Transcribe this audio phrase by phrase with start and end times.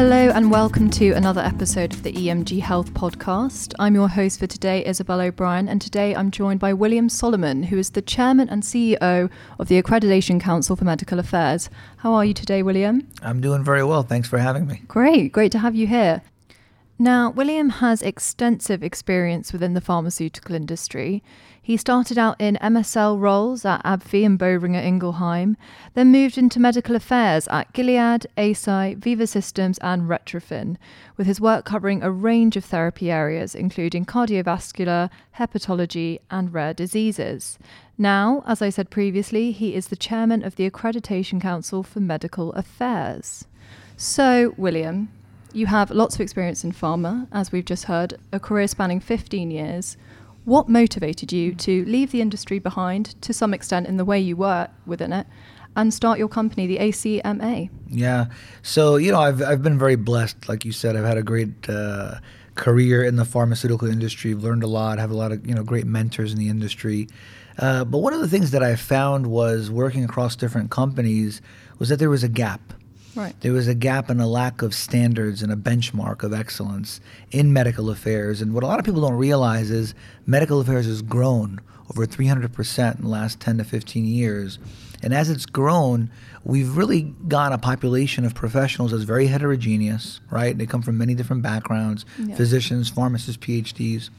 [0.00, 3.74] Hello and welcome to another episode of the EMG Health Podcast.
[3.78, 7.76] I'm your host for today, Isabel O'Brien, and today I'm joined by William Soliman, who
[7.76, 11.68] is the Chairman and CEO of the Accreditation Council for Medical Affairs.
[11.98, 13.06] How are you today, William?
[13.20, 14.02] I'm doing very well.
[14.02, 14.80] Thanks for having me.
[14.88, 16.22] Great, great to have you here.
[17.02, 21.22] Now, William has extensive experience within the pharmaceutical industry.
[21.62, 25.56] He started out in MSL roles at AbbVie and Boehringer Ingelheim,
[25.94, 30.76] then moved into medical affairs at Gilead, Eisai, Veeva Systems, and Retrophin,
[31.16, 37.58] with his work covering a range of therapy areas, including cardiovascular, hepatology, and rare diseases.
[37.96, 42.52] Now, as I said previously, he is the chairman of the Accreditation Council for Medical
[42.52, 43.46] Affairs.
[43.96, 45.08] So, William,
[45.52, 49.50] you have lots of experience in pharma, as we've just heard, a career spanning 15
[49.50, 49.96] years.
[50.44, 54.36] What motivated you to leave the industry behind to some extent in the way you
[54.36, 55.26] were within it
[55.76, 57.70] and start your company, the ACMA?
[57.88, 58.26] Yeah.
[58.62, 60.48] So, you know, I've, I've been very blessed.
[60.48, 62.16] Like you said, I've had a great uh,
[62.54, 65.62] career in the pharmaceutical industry, I've learned a lot, have a lot of, you know,
[65.62, 67.08] great mentors in the industry.
[67.58, 71.42] Uh, but one of the things that I found was working across different companies
[71.78, 72.72] was that there was a gap
[73.14, 73.34] Right.
[73.40, 77.52] There was a gap and a lack of standards and a benchmark of excellence in
[77.52, 78.40] medical affairs.
[78.40, 79.94] And what a lot of people don't realize is
[80.26, 84.58] medical affairs has grown over 300% in the last 10 to 15 years.
[85.02, 86.10] And as it's grown,
[86.44, 90.56] we've really got a population of professionals that's very heterogeneous, right?
[90.56, 92.36] They come from many different backgrounds yeah.
[92.36, 94.10] physicians, pharmacists, PhDs.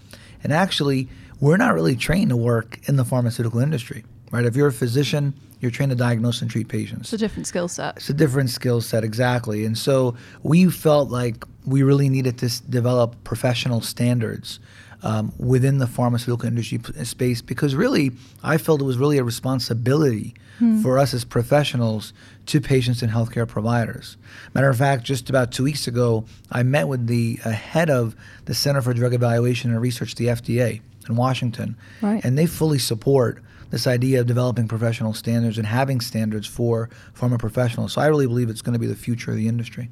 [0.43, 1.07] And actually,
[1.39, 4.45] we're not really trained to work in the pharmaceutical industry, right?
[4.45, 7.01] If you're a physician, you're trained to diagnose and treat patients.
[7.01, 7.97] It's a different skill set.
[7.97, 9.65] It's a different skill set, exactly.
[9.65, 14.59] And so we felt like we really needed to s- develop professional standards
[15.03, 18.11] um, within the pharmaceutical industry p- space because really,
[18.43, 20.81] I felt it was really a responsibility hmm.
[20.81, 22.13] for us as professionals
[22.47, 24.17] to patients and healthcare providers.
[24.53, 28.15] Matter of fact, just about two weeks ago, I met with the uh, head of
[28.45, 32.23] the Center for Drug Evaluation and Research, the FDA, in Washington, right.
[32.23, 33.41] and they fully support
[33.71, 37.93] this idea of developing professional standards and having standards for pharma professionals.
[37.93, 39.89] So I really believe it's going to be the future of the industry.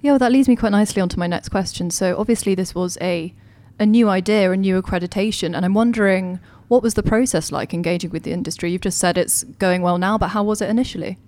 [0.00, 1.90] Yeah, well, that leads me quite nicely onto my next question.
[1.90, 3.34] So obviously, this was a
[3.78, 6.38] a new idea, a new accreditation, and I'm wondering
[6.68, 8.70] what was the process like engaging with the industry?
[8.70, 11.18] You've just said it's going well now, but how was it initially?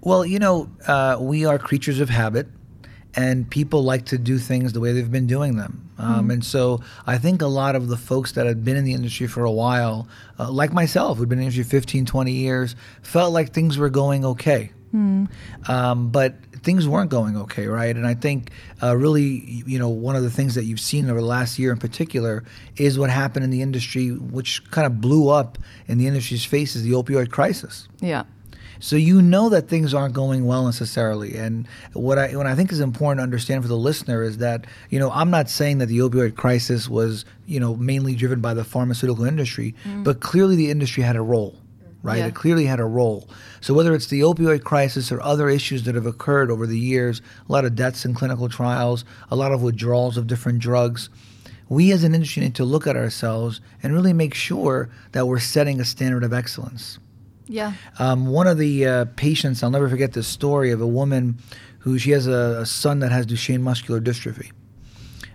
[0.00, 2.46] Well, you know, uh, we are creatures of habit
[3.18, 5.90] and people like to do things the way they've been doing them.
[5.98, 6.34] Um, mm.
[6.34, 9.26] And so I think a lot of the folks that had been in the industry
[9.26, 10.06] for a while,
[10.38, 13.90] uh, like myself, who'd been in the industry 15, 20 years, felt like things were
[13.90, 14.70] going okay.
[14.94, 15.28] Mm.
[15.68, 17.94] Um, but things weren't going okay, right?
[17.94, 21.20] And I think uh, really, you know, one of the things that you've seen over
[21.20, 22.44] the last year in particular
[22.76, 25.58] is what happened in the industry, which kind of blew up
[25.88, 27.88] in the industry's face, is the opioid crisis.
[28.00, 28.22] Yeah.
[28.80, 31.36] So you know that things aren't going well necessarily.
[31.36, 34.66] And what I what I think is important to understand for the listener is that
[34.90, 38.54] you know I'm not saying that the opioid crisis was you know mainly driven by
[38.54, 40.04] the pharmaceutical industry, mm.
[40.04, 41.56] but clearly the industry had a role.
[42.00, 42.26] Right, yeah.
[42.26, 43.28] it clearly had a role.
[43.60, 47.20] So whether it's the opioid crisis or other issues that have occurred over the years,
[47.48, 51.10] a lot of deaths in clinical trials, a lot of withdrawals of different drugs,
[51.68, 55.40] we as an industry need to look at ourselves and really make sure that we're
[55.40, 57.00] setting a standard of excellence.
[57.48, 57.72] Yeah.
[57.98, 61.38] Um, one of the uh, patients, I'll never forget this story of a woman
[61.80, 64.52] who she has a, a son that has Duchenne muscular dystrophy.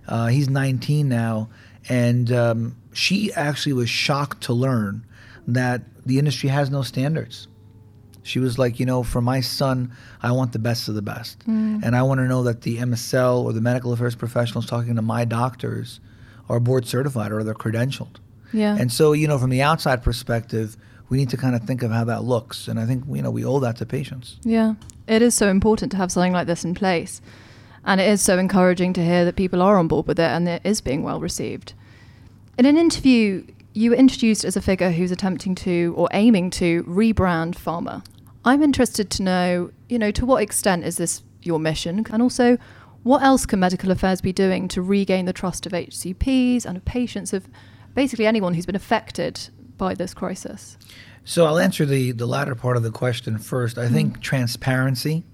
[0.08, 1.50] Uh, he's 19 now,
[1.90, 5.06] and um, she actually was shocked to learn
[5.48, 7.48] that the industry has no standards.
[8.24, 9.92] She was like, you know, for my son,
[10.22, 11.40] I want the best of the best.
[11.40, 11.84] Mm.
[11.84, 15.02] And I want to know that the MSL or the medical affairs professionals talking to
[15.02, 16.00] my doctors
[16.48, 18.16] are board certified or they're credentialed.
[18.54, 18.78] Yeah.
[18.78, 20.78] And so, you know, from the outside perspective,
[21.10, 22.68] we need to kind of think of how that looks.
[22.68, 24.38] And I think, you know, we owe that to patients.
[24.44, 24.76] Yeah.
[25.08, 27.22] It is so important to have something like this in place.
[27.86, 30.48] And it is so encouraging to hear that people are on board with it and
[30.48, 31.74] it is being well received.
[32.58, 36.84] In an interview, you were introduced as a figure who's attempting to or aiming to
[36.84, 38.06] rebrand pharma.
[38.46, 42.06] I'm interested to know, you know, to what extent is this your mission?
[42.12, 42.58] And also,
[43.04, 46.86] what else can medical affairs be doing to regain the trust of HCPs and of
[46.86, 47.48] patients, of
[47.94, 49.50] basically anyone who's been affected
[49.84, 50.78] by this crisis?
[51.26, 53.78] So I'll answer the, the latter part of the question first.
[53.78, 53.92] I mm.
[53.92, 55.26] think transparency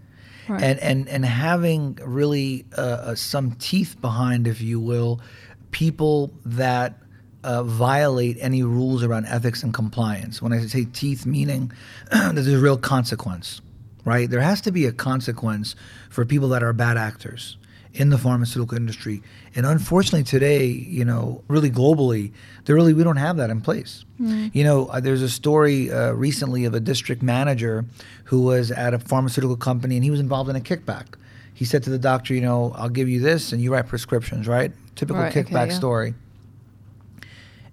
[0.48, 0.62] right.
[0.62, 5.22] and, and, and having really uh, uh, some teeth behind, if you will,
[5.70, 6.98] people that
[7.44, 10.42] uh, violate any rules around ethics and compliance.
[10.42, 11.72] When I say teeth, meaning
[12.12, 13.62] that there's a real consequence,
[14.04, 14.28] right?
[14.28, 15.76] There has to be a consequence
[16.10, 17.56] for people that are bad actors
[17.94, 19.22] in the pharmaceutical industry.
[19.56, 22.32] And unfortunately, today, you know, really globally,
[22.66, 24.06] there really we don't have that in place.
[24.22, 24.54] Mm.
[24.54, 27.86] You know, uh, there's a story uh, recently of a district manager
[28.26, 31.16] who was at a pharmaceutical company and he was involved in a kickback.
[31.54, 34.48] he said to the doctor, you know, I'll give you this and you write prescriptions,
[34.48, 34.72] right?
[34.96, 35.74] Typical Right, okay, kickback yeah.
[35.74, 36.14] story.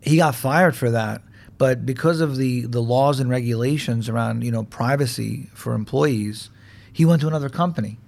[0.01, 1.23] He got fired for that,
[1.59, 6.51] but because of the the laws and regulations around you know privacy for employees,
[6.93, 7.99] he went to another company.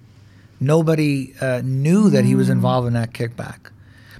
[0.59, 3.71] Nobody uh, knew that he was involved in that kickback.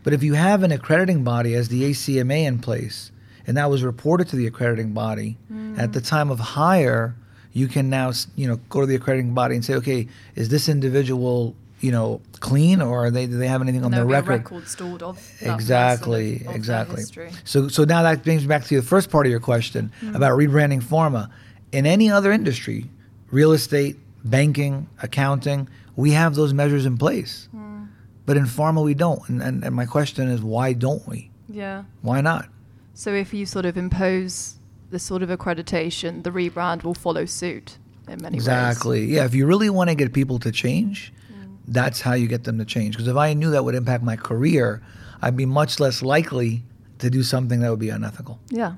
[0.04, 3.12] But if you have an accrediting body as the ACMA in place,
[3.46, 5.38] and that was reported to the accrediting body
[5.78, 7.16] at the time of hire,
[7.52, 10.70] you can now you know go to the accrediting body and say, okay, is this
[10.70, 14.30] individual you know clean or are they do they have anything on their record?
[14.44, 17.04] record stored of that Exactly, of- exactly.
[17.44, 20.16] So, so now that brings me back to the first part of your question Mm-hmm.
[20.16, 21.30] about rebranding pharma.
[21.72, 22.90] In any other industry,
[23.32, 25.68] real estate, banking, accounting,
[26.00, 27.50] we have those measures in place.
[27.54, 27.88] Mm.
[28.26, 29.28] But in pharma, we don't.
[29.28, 31.30] And, and, and my question is, why don't we?
[31.50, 31.84] Yeah.
[32.02, 32.48] Why not?
[32.94, 34.56] So if you sort of impose
[34.92, 38.48] this sort of accreditation, the rebrand will follow suit in many ways.
[38.48, 39.06] Exactly.
[39.06, 39.26] Yeah.
[39.26, 41.58] If you really want to get people to change, Mm.
[41.68, 42.96] that's how you get them to change.
[42.96, 44.82] Because if I knew that would impact my career,
[45.22, 46.64] I'd be much less likely
[47.00, 48.40] to do something that would be unethical.
[48.50, 48.74] Yeah.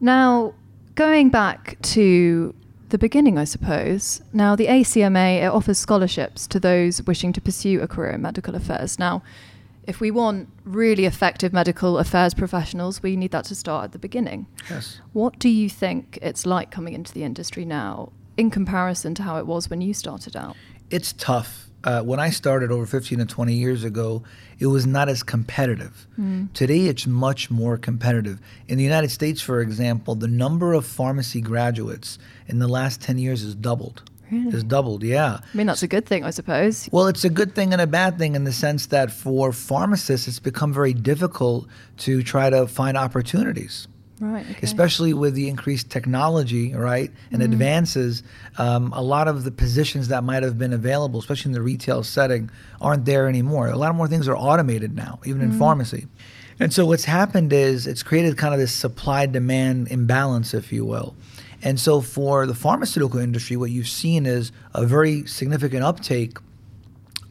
[0.00, 0.54] Now,
[0.94, 2.54] going back to
[2.92, 4.22] the beginning, I suppose.
[4.32, 8.54] Now, the ACMA it offers scholarships to those wishing to pursue a career in medical
[8.54, 8.98] affairs.
[8.98, 9.22] Now,
[9.84, 13.98] if we want really effective medical affairs professionals, we need that to start at the
[13.98, 14.46] beginning.
[14.70, 15.00] Yes.
[15.12, 19.38] What do you think it's like coming into the industry now in comparison to how
[19.38, 20.56] it was when you started out?
[20.92, 21.70] it's tough.
[21.84, 24.22] Uh, when I started over 15 to 20 years ago,
[24.58, 26.06] it was not as competitive.
[26.54, 28.38] Today, it's much more competitive.
[28.68, 33.18] In the United States, for example, the number of pharmacy graduates in the last 10
[33.18, 34.02] years has doubled.
[34.30, 34.50] Really?
[34.52, 35.40] Has doubled, yeah.
[35.42, 36.88] I mean, that's a good thing, I suppose.
[36.92, 40.26] Well, it's a good thing and a bad thing in the sense that for pharmacists,
[40.26, 41.66] it's become very difficult
[41.98, 43.88] to try to find opportunities
[44.22, 44.46] Right.
[44.48, 44.60] Okay.
[44.62, 48.22] especially with the increased technology, right, and advances.
[48.56, 52.04] Um, a lot of the positions that might have been available, especially in the retail
[52.04, 52.48] setting,
[52.80, 53.66] aren't there anymore.
[53.66, 56.06] A lot more things are automated now, even in pharmacy.
[56.60, 60.84] And so what's happened is it's created kind of this supply demand imbalance, if you
[60.84, 61.16] will.
[61.60, 66.38] And so for the pharmaceutical industry, what you've seen is a very significant uptake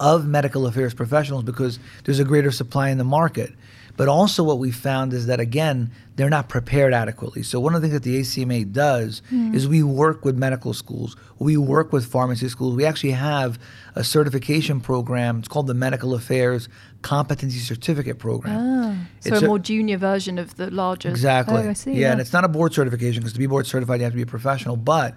[0.02, 3.54] of medical affairs professionals because there's a greater supply in the market.
[4.02, 7.44] But also, what we found is that again, they're not prepared adequately.
[7.44, 9.22] So one of the things that the ACMA does
[9.54, 12.76] is we work with medical schools, we work with pharmacy schools.
[12.76, 13.60] We actually have
[13.94, 15.38] a certification program.
[15.38, 16.68] It's called the Medical Affairs
[17.04, 18.58] Competency Certificate Program.
[18.60, 21.10] Ah, so It's a a- more junior version of the larger.
[21.10, 21.58] Exactly.
[21.58, 21.94] Oh, I see.
[21.94, 24.18] Yeah, and it's not a board certification because to be board certified, you have to
[24.18, 25.14] be a professional, but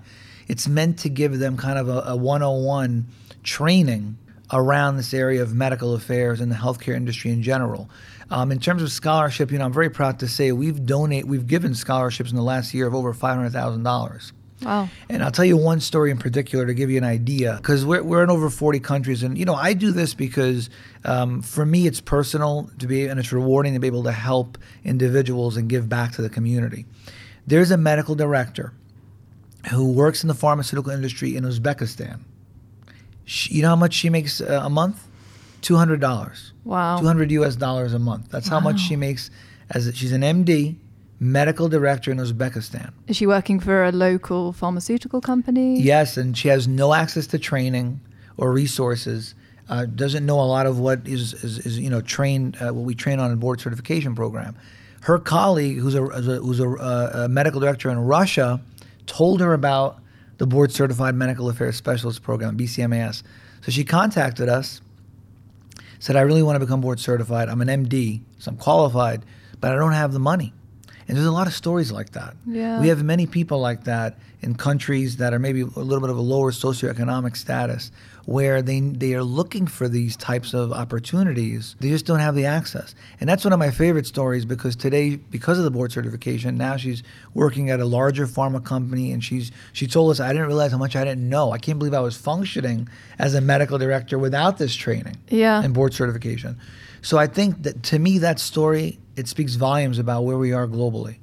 [0.47, 3.07] it's meant to give them kind of a, a 101
[3.45, 4.19] training
[4.53, 7.89] around this area of medical affairs and the healthcare industry in general.
[8.31, 11.47] Um, in terms of scholarship, you know, I'm very proud to say we've donate, we've
[11.47, 14.33] given scholarships in the last year of over $500,000.
[14.63, 14.89] Wow.
[15.09, 18.03] And I'll tell you one story in particular to give you an idea, because we're,
[18.03, 19.23] we're in over 40 countries.
[19.23, 20.71] And, you know, I do this because
[21.05, 24.57] um, for me, it's personal to be, and it's rewarding to be able to help
[24.85, 26.87] individuals and give back to the community.
[27.47, 28.73] There's a medical director
[29.71, 32.21] who works in the pharmaceutical industry in Uzbekistan.
[33.25, 35.07] She, you know how much she makes uh, a month?
[35.65, 36.53] $200.
[36.65, 36.99] Wow.
[36.99, 38.29] 200 US dollars a month.
[38.31, 39.31] That's how much she makes
[39.71, 40.77] as a, she's an MD,
[41.19, 42.93] medical director in Uzbekistan.
[43.09, 45.81] Is she working for a local pharmaceutical company?
[45.81, 48.01] Yes, and she has no access to training
[48.37, 49.35] or resources.
[49.69, 52.85] Uh, doesn't know a lot of what is, is, is you know trained uh, what
[52.85, 54.55] we train on a board certification program.
[55.03, 58.61] Her colleague, who's a who's a, uh, a medical director in Russia,
[59.07, 60.01] told her about
[60.39, 63.23] the board certified medical affairs specialist program BCMAS.
[63.63, 64.83] So she contacted us,
[66.05, 67.49] said, "I really want to become board certified.
[67.49, 69.25] I'm an MD, so I'm qualified,
[69.59, 70.53] but I don't have the money."
[71.09, 72.37] And there's a lot of stories like that.
[72.47, 72.79] Yeah.
[72.79, 76.19] We have many people like that in countries that are maybe a little bit of
[76.19, 77.91] a lower socioeconomic status
[78.27, 81.77] where they they are looking for these types of opportunities.
[81.81, 82.95] They just don't have the access.
[83.21, 86.77] And that's one of my favorite stories because today because of the board certification, now
[86.77, 87.03] she's
[87.35, 90.79] working at a larger pharma company and she's she told us I didn't realize how
[90.79, 91.53] much I didn't know.
[91.53, 92.89] I can't believe I was functioning
[93.19, 95.63] as a medical director without this training Yeah.
[95.63, 96.59] and board certification.
[97.03, 100.67] So I think that to me that story it speaks volumes about where we are
[100.67, 101.19] globally.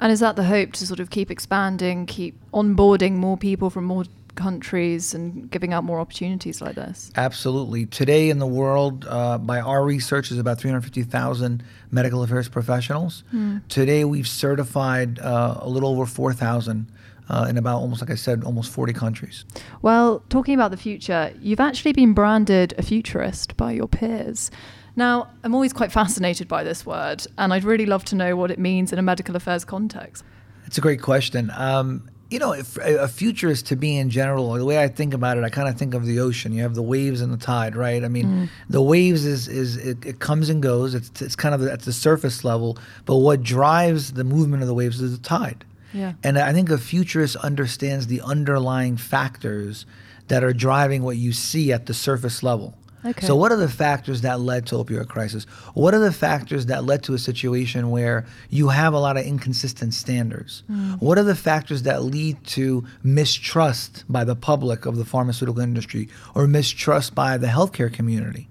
[0.00, 3.84] And is that the hope to sort of keep expanding, keep onboarding more people from
[3.84, 4.04] more
[4.40, 7.10] countries and giving out more opportunities like this?
[7.16, 7.86] Absolutely.
[7.86, 13.22] Today in the world, uh, by our research, is about 350,000 medical affairs professionals.
[13.68, 16.90] Today we've certified uh, a little over 4,000
[17.28, 19.44] uh, in about almost, like I said, almost 40 countries.
[19.82, 24.50] Well, talking about the future, you've actually been branded a futurist by your peers.
[24.96, 28.50] Now, I'm always quite fascinated by this word, and I'd really love to know what
[28.50, 30.24] it means in a medical affairs context.
[30.66, 31.50] It's a great question.
[31.54, 35.36] Um, you know, if, a futurist to me in general, the way I think about
[35.36, 36.52] it, I kind of think of the ocean.
[36.52, 38.04] You have the waves and the tide, right?
[38.04, 38.48] I mean, mm.
[38.68, 40.94] the waves is is it, it, comes and goes.
[40.94, 44.74] It's it's kind of at the surface level, but what drives the movement of the
[44.74, 45.64] waves is the tide.
[45.92, 46.12] Yeah.
[46.22, 49.86] And I think a futurist understands the underlying factors
[50.28, 52.76] that are driving what you see at the surface level.
[53.04, 53.26] Okay.
[53.26, 55.44] So, what are the factors that led to opioid crisis?
[55.72, 59.24] What are the factors that led to a situation where you have a lot of
[59.24, 60.62] inconsistent standards?
[60.70, 61.00] Mm.
[61.00, 66.08] What are the factors that lead to mistrust by the public of the pharmaceutical industry
[66.34, 68.49] or mistrust by the healthcare community?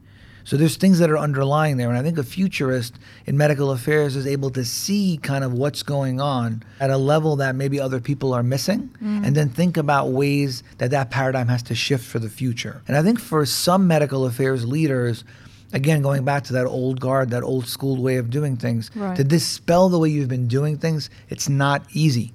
[0.49, 1.89] So there's things that are underlying there.
[1.89, 2.95] And I think a futurist
[3.27, 7.35] in medical affairs is able to see kind of what's going on at a level
[7.35, 9.23] that maybe other people are missing mm.
[9.23, 12.81] and then think about ways that that paradigm has to shift for the future.
[12.87, 15.23] And I think for some medical affairs leaders,
[15.71, 19.15] again, going back to that old guard, that old school way of doing things, right.
[19.17, 22.33] to dispel the way you've been doing things, it's not easy.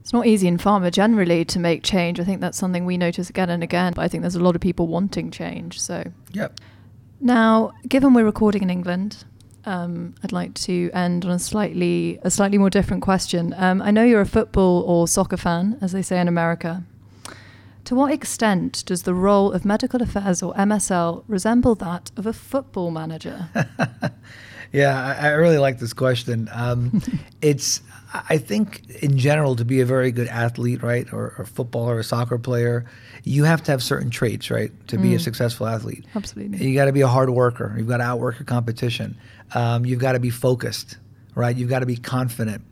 [0.00, 2.18] It's not easy in pharma generally to make change.
[2.18, 3.92] I think that's something we notice again and again.
[3.94, 5.80] But I think there's a lot of people wanting change.
[5.80, 6.58] So, yep.
[7.24, 9.24] Now, given we're recording in England,
[9.64, 13.54] um, I'd like to end on a slightly a slightly more different question.
[13.56, 16.84] Um, I know you're a football or soccer fan, as they say in America.
[17.86, 22.34] To what extent does the role of medical affairs or MSL resemble that of a
[22.34, 23.48] football manager?
[24.74, 26.48] yeah, I, I, really like this question.
[26.52, 27.00] Um,
[27.40, 27.80] it's
[28.12, 31.98] I think in general to be a very good athlete, right, or, a footballer or
[32.00, 32.84] a soccer player,
[33.24, 35.20] you have to have certain traits, right, to be a mm.
[35.20, 36.04] successful athlete.
[36.14, 36.64] Absolutely.
[36.64, 37.74] You got to be a hard worker.
[37.76, 39.16] You've got to outwork your competition.
[39.54, 40.96] Um, you've got to be focused,
[41.34, 41.56] right?
[41.56, 42.64] You've got to be confident.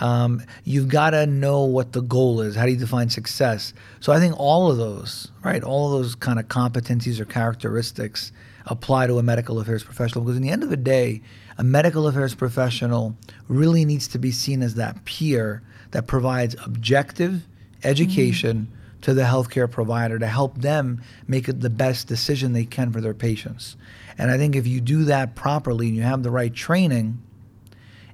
[0.00, 2.56] Um, you've got to know what the goal is.
[2.56, 3.72] How do you define success?
[4.00, 8.32] So I think all of those, right, all of those kind of competencies or characteristics
[8.66, 11.22] apply to a medical affairs professional because in the end of the day,
[11.58, 13.16] a medical affairs professional
[13.48, 17.46] really needs to be seen as that peer that provides objective
[17.82, 19.00] education mm-hmm.
[19.00, 23.14] to the healthcare provider to help them make the best decision they can for their
[23.14, 23.76] patients.
[24.16, 27.20] And I think if you do that properly and you have the right training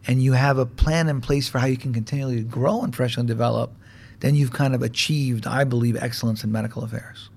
[0.07, 3.27] and you have a plan in place for how you can continually grow and professionally
[3.27, 3.75] develop,
[4.21, 7.31] then you've kind of achieved, I believe, excellence in medical affairs.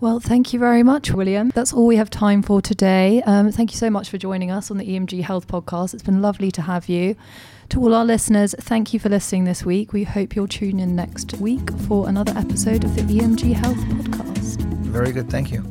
[0.00, 1.50] Well, thank you very much, William.
[1.54, 3.22] That's all we have time for today.
[3.22, 5.94] Um, thank you so much for joining us on the EMG Health Podcast.
[5.94, 7.16] It's been lovely to have you.
[7.70, 9.92] To all our listeners, thank you for listening this week.
[9.92, 14.60] We hope you'll tune in next week for another episode of the EMG Health Podcast.
[14.82, 15.30] Very good.
[15.30, 15.64] Thank you.